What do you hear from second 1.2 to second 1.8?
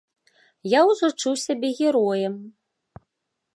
чуў сябе